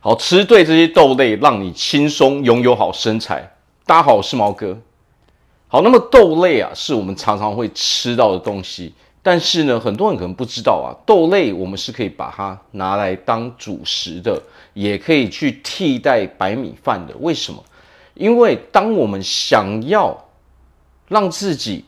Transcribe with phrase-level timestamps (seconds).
[0.00, 3.56] 好，吃对这些豆类，让你轻松拥有好身材。
[3.86, 4.78] 大家好，我是毛哥。
[5.68, 14.40] 好，那么豆类啊，是我们常常会吃到的东西，但是呢，很多人可能不知道啊，豆类我们是可以把它拿来当主食的，
[14.74, 17.14] 也可以去替代白米饭的。
[17.18, 17.64] 为什么？
[18.14, 20.16] 因为当我们想要
[21.08, 21.84] 让自己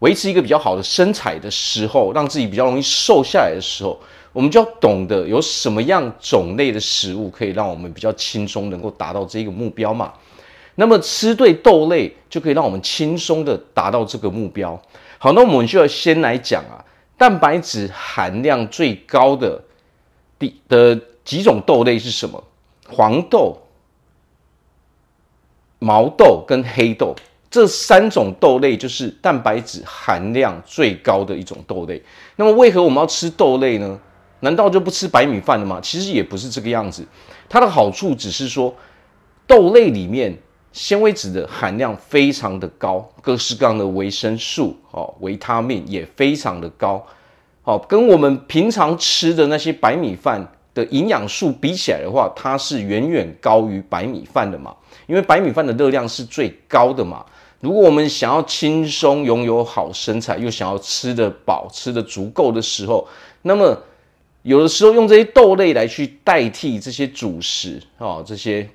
[0.00, 3.98] 维持一个比较好的身材的时候，让自己比较容易瘦下来的时候，
[4.32, 10.12] 我们就要懂得有什么样种类的食物可以让我们比较轻松能够达到这个目标嘛。
[10.76, 14.80] 那么吃对豆类就可以让我们轻松的达到这个目标。
[15.18, 16.78] 好，那我们就要先来讲啊，
[17.16, 19.60] 蛋白质含量最高的
[20.38, 22.44] 第的几种豆类是什么？
[22.88, 23.58] 黄豆、
[25.80, 27.16] 毛豆跟黑豆。
[27.50, 32.02] 这三种豆类就是蛋白质含量最高的一种豆类。
[32.36, 33.98] 那么，为何我们要吃豆类呢？
[34.40, 35.80] 难道就不吃白米饭了吗？
[35.82, 37.04] 其实也不是这个样子。
[37.48, 38.72] 它的好处只是说，
[39.46, 40.36] 豆类里面
[40.72, 47.04] 纤维质的含量非常的高，各式各样的维生素、哦维他命也非常的高。
[47.62, 54.72] 好，跟我们平常吃的那些白米饭的营养素比起来的话，它是远远高于白米饭的嘛。
[55.08, 57.24] 因为白米饭的热量是最高的嘛。
[57.60, 63.08] 如果我们想要轻松拥有好身材，又想要吃得饱、吃得足够的时候，
[63.42, 63.76] 那么
[64.42, 68.68] 有的时候用这些豆类来去代替这些主食哦，这些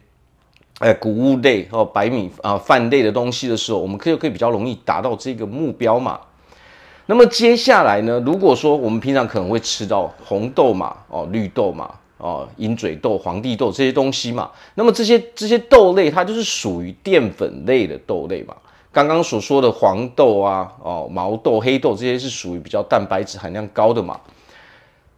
[0.79, 6.19] 呃谷物类哦、白米啊饭类的东西的时候，我们可以可以比较容易达到这个目标嘛。
[7.05, 18.55] 那么接下来呢，如果说我们平常可能会吃到红豆嘛、哦绿豆嘛、哦鹰嘴豆、黄帝豆这些东西嘛，那么这些这些豆类它就是属于淀粉类的豆类嘛。
[18.91, 24.19] 刚刚所说的黄豆啊、哦毛豆、黑豆这些是属于比较蛋白质含量高的嘛。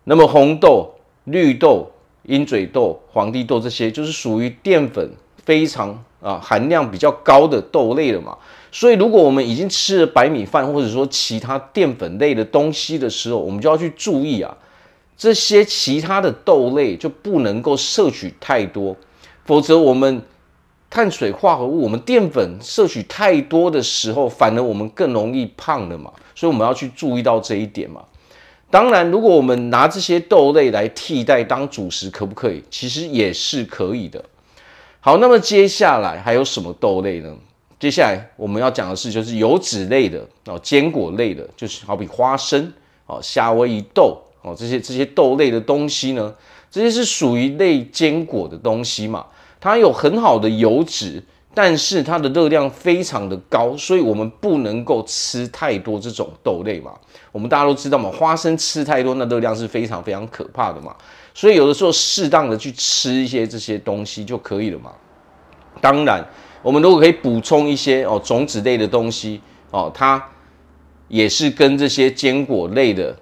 [0.05, 0.91] 那么红豆、
[1.25, 1.91] 绿豆、
[2.23, 5.11] 鹰嘴豆、黄帝豆这些就是属于淀粉
[5.43, 8.37] 非常啊含量比较高的豆类了嘛。
[8.75, 14.57] 所以如果我们已经吃了白米饭或者说其他淀粉类的东西的时候，我们就要去注意啊，
[15.15, 18.97] 这些其他的豆类就不能够摄取太多，
[19.45, 20.21] 否则我们。
[20.87, 26.09] 碳水化合物，我们淀粉摄取太多的时候，反而我们更容易胖了嘛。
[26.33, 28.01] 所以我们要去注意到这一点嘛。
[28.69, 32.63] 当然，如果我们拿这些豆类来替代当主食，可不可以？
[32.69, 34.23] 其实也是可以的。
[35.01, 37.35] 好，那么接下来还有什么豆类呢？
[37.79, 42.71] 接下来我们要讲的是，就是油脂类的哦，坚果类的，就是好比花生
[43.05, 46.33] 哦、夏威夷豆哦，这些这些豆类的东西呢，
[46.71, 49.25] 这些是属于类坚果的东西嘛。
[49.59, 51.21] 它有很好的油脂，
[51.53, 56.93] 但是它的热量非常的高，所以我们不能够吃太多这种豆类嘛。
[57.31, 60.95] 我们大家都知道嘛，花生吃太多，那热量是非常非常可怕的嘛。
[61.33, 64.91] 所以有的时候适当的去吃一些这些东西就可以了嘛。
[65.81, 66.25] 当然，
[66.65, 69.39] 我们如果可以补充一些哦种子类的东西
[69.69, 70.31] 哦，它
[71.07, 73.15] 也是跟这些坚果类的，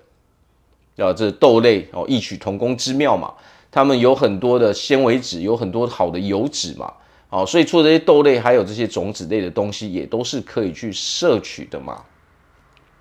[0.96, 3.34] 啊这豆类哦异曲同工之妙嘛。
[3.70, 6.94] 它们有很多的纤维质，有很多好的油脂嘛，
[7.30, 12.02] 哦，所以除了这些豆类，还有这些种子类的东西，也都是可以去摄取的嘛。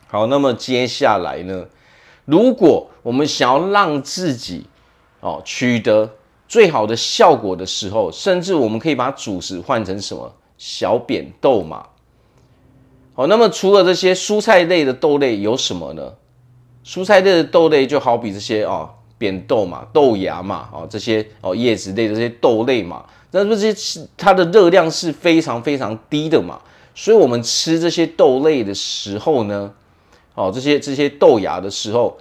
[0.08, 1.64] 好，那么接下来呢，
[2.24, 4.66] 如果我们想要让自己
[5.20, 6.10] 哦取得
[6.52, 11.86] 最好的效果的时候，甚至我们可以把主食换成什么小扁豆嘛。
[13.14, 16.12] 好，那么除了这些蔬菜类的豆类有什么呢？
[16.84, 18.90] 蔬菜类的豆类就好比这些哦。
[19.16, 26.60] 扁豆嘛，豆芽嘛，哦，这些哦叶子类的这些豆类嘛，那这些是它的热量是非常非常低的嘛，
[26.94, 29.72] 所以我们吃这些豆类的时候呢，
[30.34, 32.18] 哦这些这些豆芽的时候，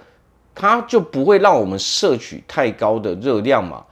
[0.54, 3.84] 它就不会让我们摄取太高的热量嘛。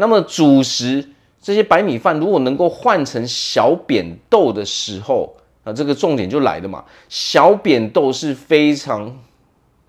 [0.00, 1.08] 那么主食
[1.40, 9.16] 这些白米饭如果能够换成小扁豆的时候，啊这个重点就来了嘛，小扁豆是非常。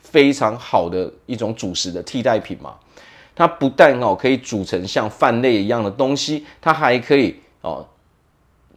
[0.04, 2.74] 非常好的一种主食的替代品嘛，
[3.34, 7.88] 它不但哦可以煮成像饭类一样的东西，它还可以哦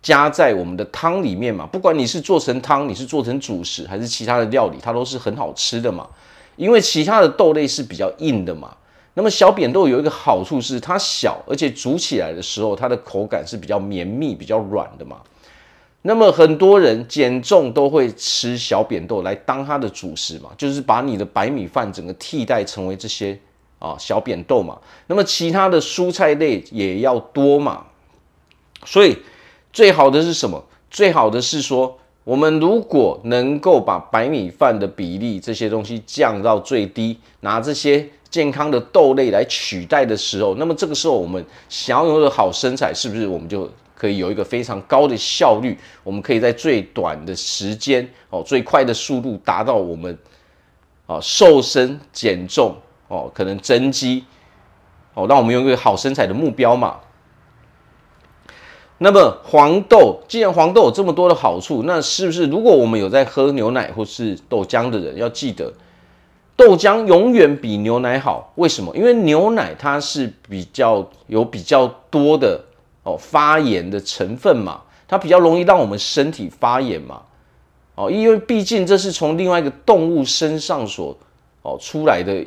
[0.00, 1.66] 加在我们的汤里面嘛。
[1.66, 6.06] 不管你是做成汤，你是做成主食，还是其他的料理，它都是很好吃的嘛。
[6.54, 8.76] 因为其他的豆类是比较硬的嘛，
[9.14, 15.20] 那么小扁豆有一个好处是它小，而且煮起来的时候它的口感是比较绵密、比较软的嘛。
[16.02, 23.38] 那么很多人减重都会吃小扁豆来当它的主食嘛，就是把你的白米饭整个替代成为这些
[23.78, 24.78] 啊小扁豆嘛。
[25.06, 27.86] 那么其他的蔬菜类也要多嘛。
[28.84, 29.16] 所以
[29.72, 30.62] 最好的是什么？
[30.90, 45.78] 最好的是说我们如果能够把白米饭的比例这些东西降到最低，拿这些健康的豆类来取代的时候，那么这个时候我们想要有个好身材，是不是我们就可以有一个非常高的效率？
[46.02, 50.18] 我们可以在最短的时间哦，最快的速度达到我们
[51.04, 52.74] 哦瘦身减重
[53.08, 54.24] 哦，可能增肌
[55.12, 56.98] 哦，让我们有一个好身材的目标嘛。
[59.04, 65.70] 那么黄豆，既然黄豆有这么多的好处，那是不是如果我们有在喝牛奶或是豆浆的人，要记得
[66.56, 68.50] 豆浆永远比牛奶好？
[68.54, 68.96] 为什么？
[68.96, 72.58] 因为牛奶它是比较有比较多的
[73.02, 77.20] 哦发炎的成分嘛，它比较容易让我们身体发炎嘛。
[77.96, 81.14] 哦，因为毕竟这是从另外一个动物身上所
[81.60, 82.42] 哦出来的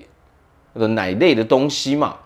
[0.73, 2.17] 那个奶类的东西嘛。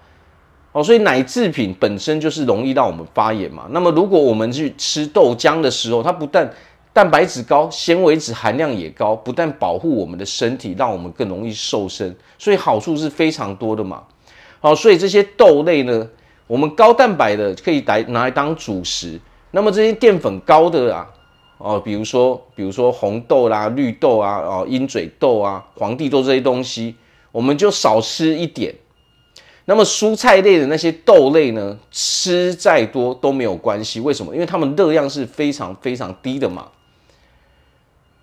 [0.74, 3.68] 哦，所以奶制品本身就是容易让我们发炎嘛。
[3.72, 6.50] 那么如果我们去吃豆浆的时候，它不但
[6.94, 14.04] 蛋白质高，纤维质含量也高，不但保护我们的身体，让我们更容易瘦身，所以好处是非常多的嘛。
[14.62, 16.08] 好，所以这些豆类呢，
[16.48, 19.20] 我们高蛋白的可以来拿来当主食。
[19.52, 21.06] 那么这些淀粉高的啊，
[21.58, 26.96] 哦，比如说比如说红豆啦、绿豆啊、哦鹰嘴豆啊、皇帝豆这些东西，
[27.34, 28.74] 我们就少吃一点。
[29.66, 34.00] 那么蔬菜类的那些豆类呢，吃再多都没有关系。
[34.00, 34.34] 为什么？
[34.34, 36.68] 因为它们热量是非常非常低的嘛。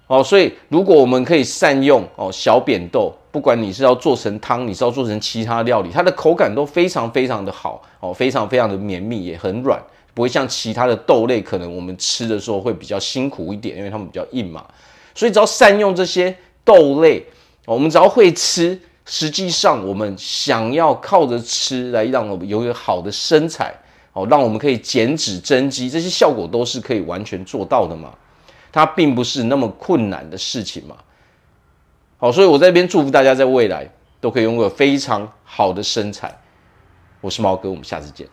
[0.08, 9.80] 哦，所以如果我们可以善用哦小扁豆，不管你是要做成汤，你是要做成其他料理，它的口感都非常非常的好哦，非常非常的绵密，也很软，
[10.14, 14.66] 不会像其他的豆类，可能我们吃的时候会比较辛苦一点，因为它们比较硬嘛。
[15.14, 16.34] 所以只要善用这些
[16.64, 17.24] 豆类，
[17.64, 18.78] 我们只要会吃。
[19.10, 23.74] 实际上，我们想要靠着吃来让我们有一个好的身材，
[24.12, 28.12] 哦，让我们可以减脂增肌，这些效果都是可以完全做到的嘛。
[28.70, 30.94] 它并不是那么困难的事情嘛。
[32.18, 33.90] 好，所以我在这边祝福大家在未来
[34.20, 36.38] 都可以拥有非常好的身材。
[37.22, 38.28] 我是毛哥，我们下次见。